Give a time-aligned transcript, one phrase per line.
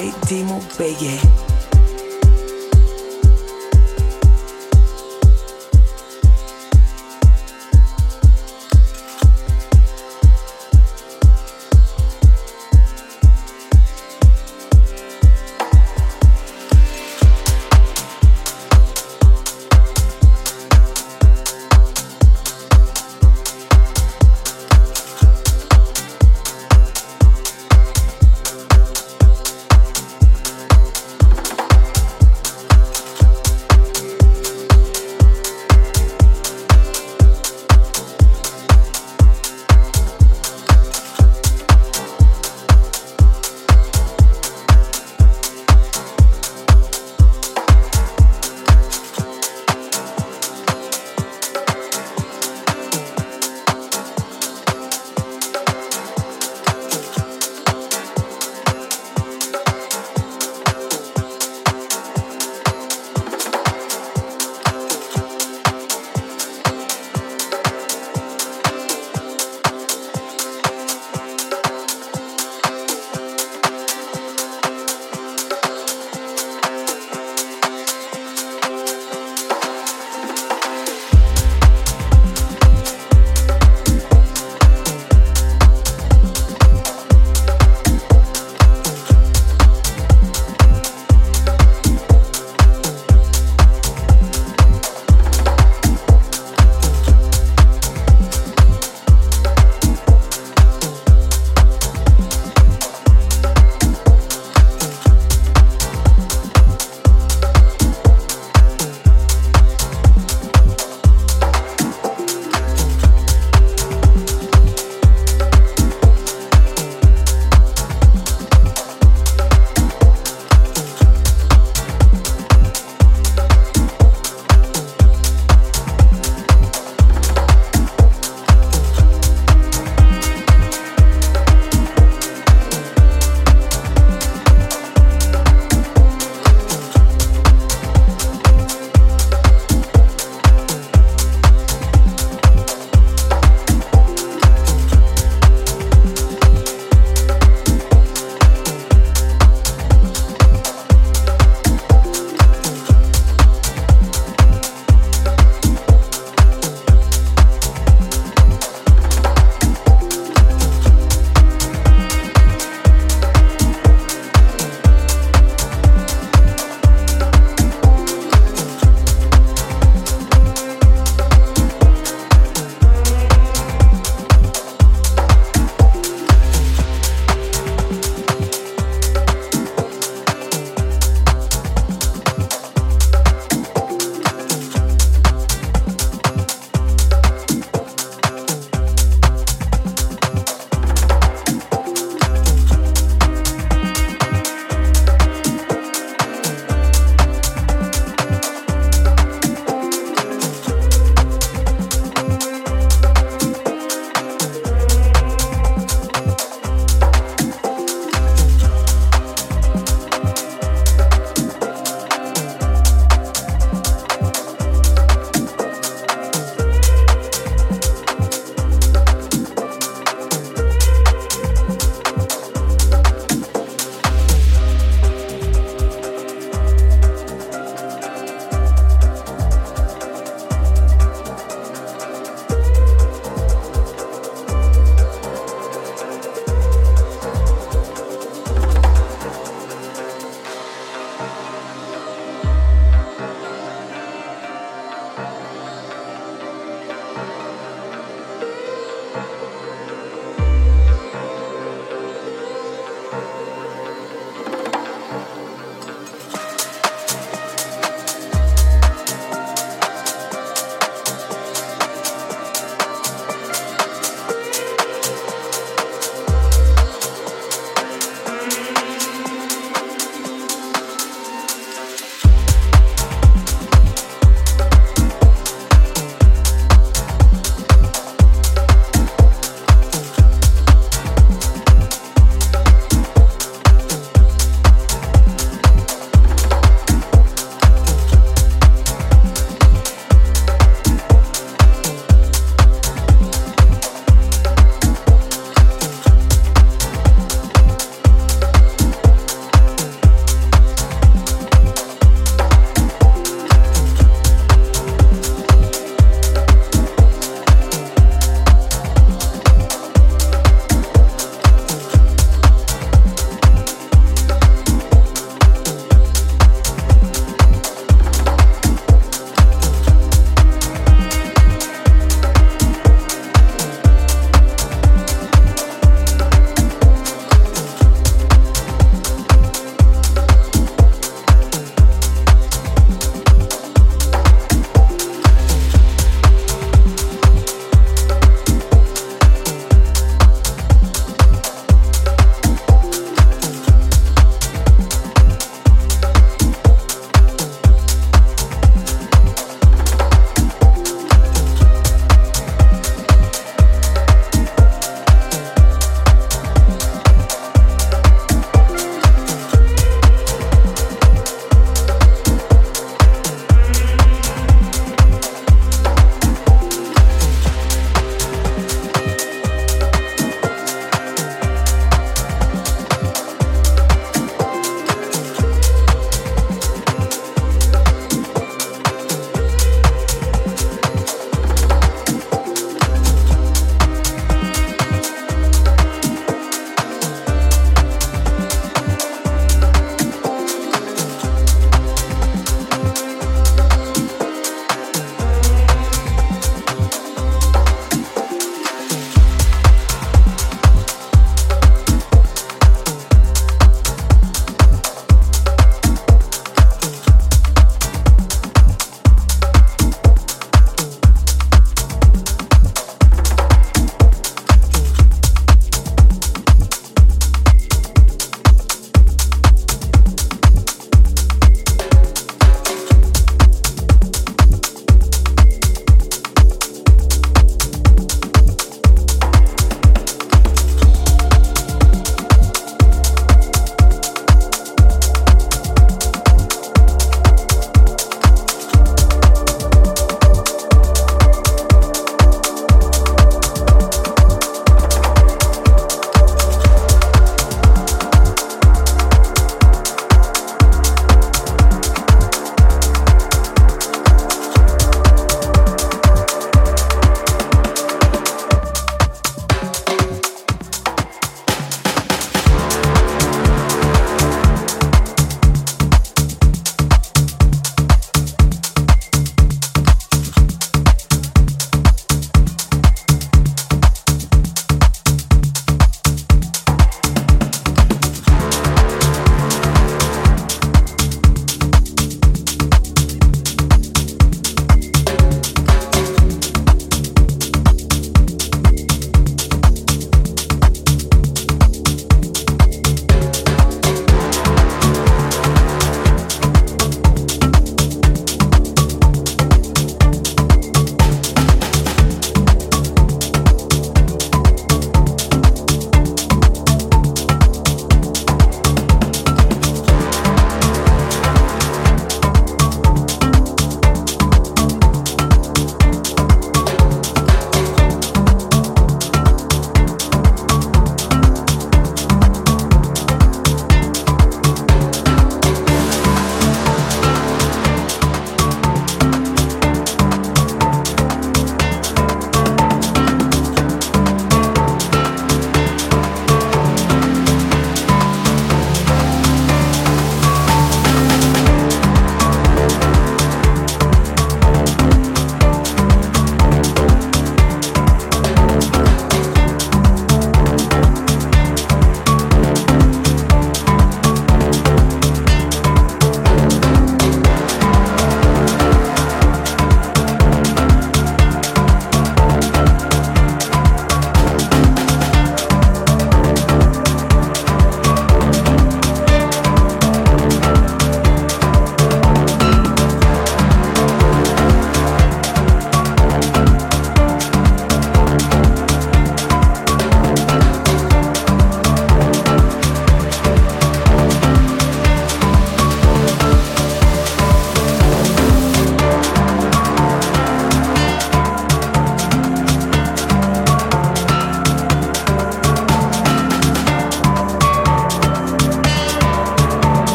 [0.00, 1.49] by Dimo Beye.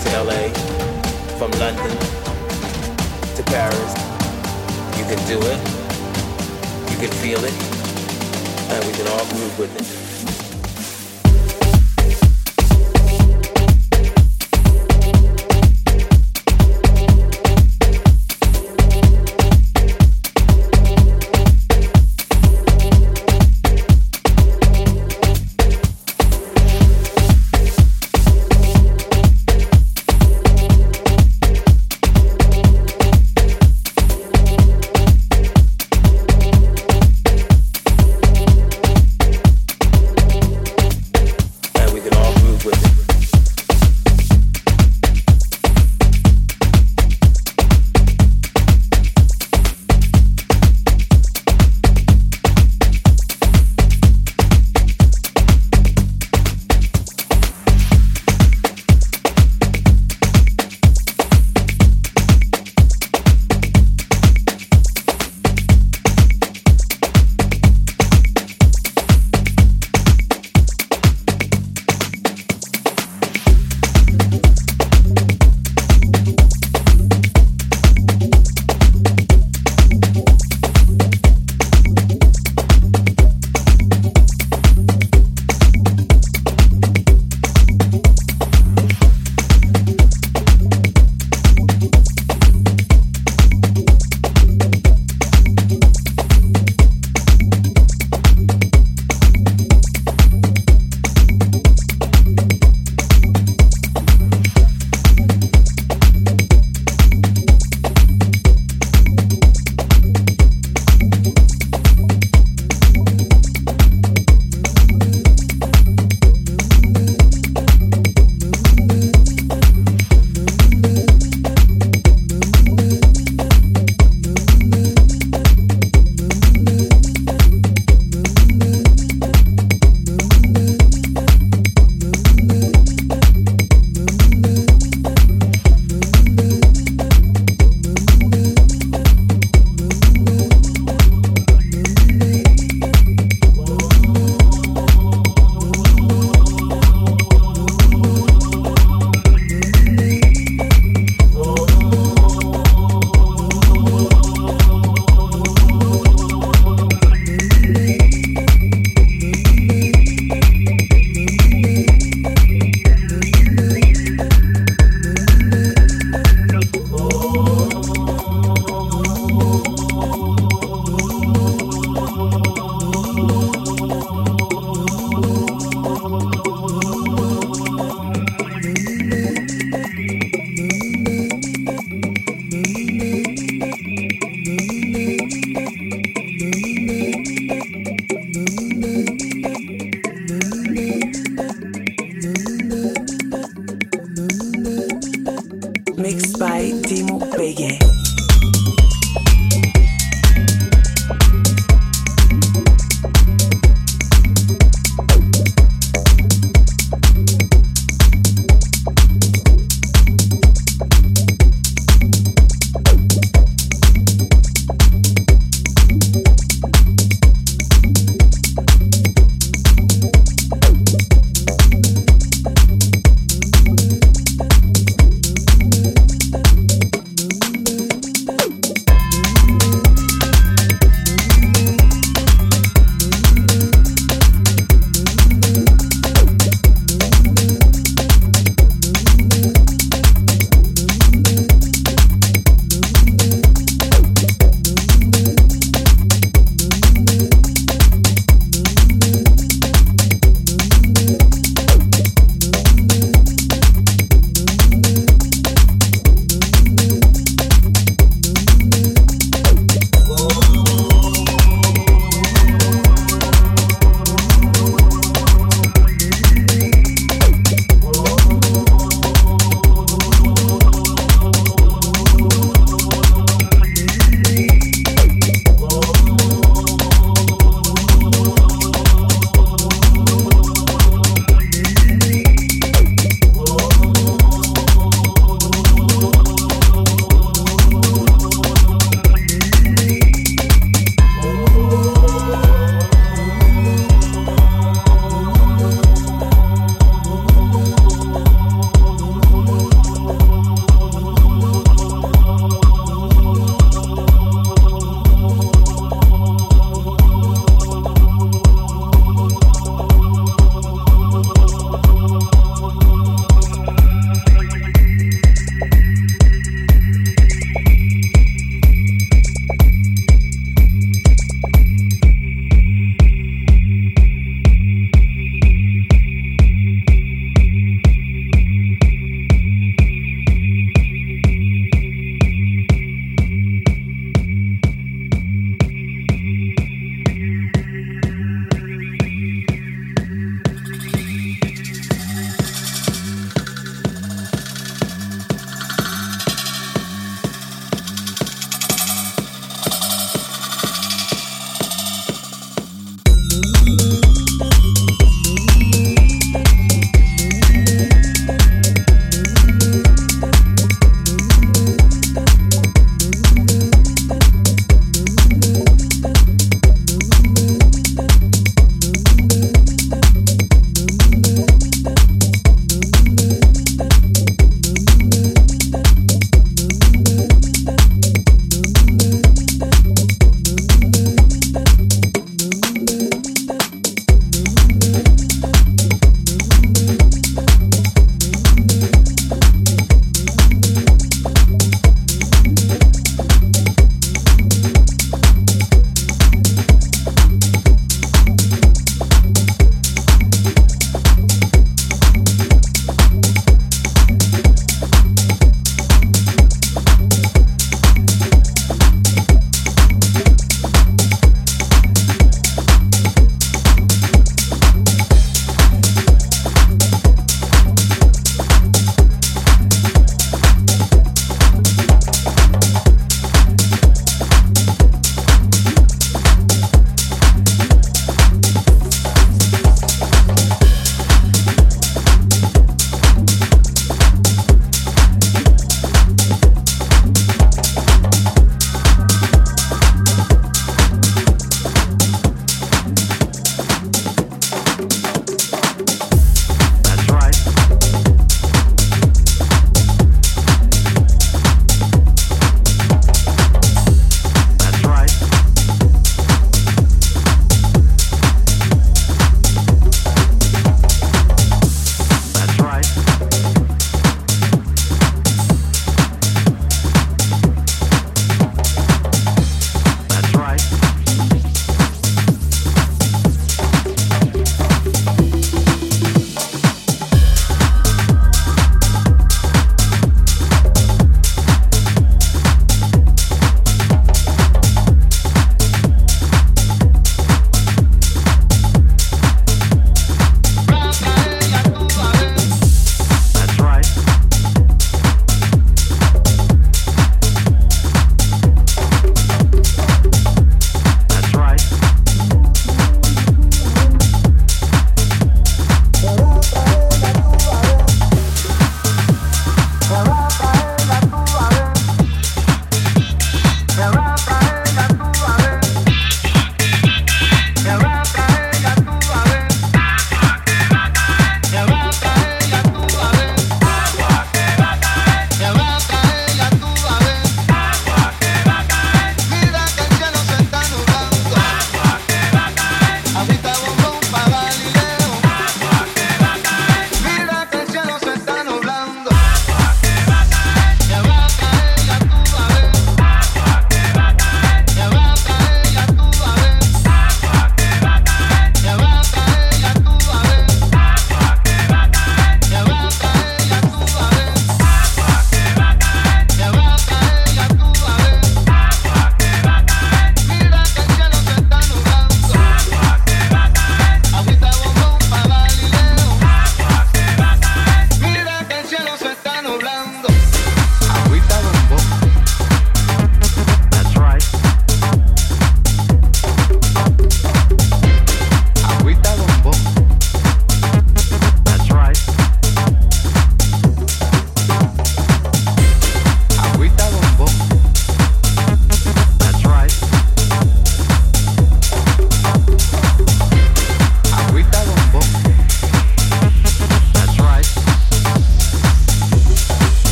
[0.00, 0.48] to LA,
[1.38, 1.90] from London
[3.36, 3.92] to Paris.
[4.96, 5.60] You can do it,
[6.90, 7.54] you can feel it,
[8.70, 9.97] and we can all move with it.